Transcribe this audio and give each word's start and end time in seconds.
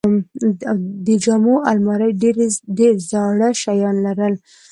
د 1.05 1.07
جامو 1.23 1.55
الماری 1.71 2.09
ډېرې 2.21 2.89
زاړه 3.09 3.49
شیان 3.61 3.95
لرل. 4.05 4.33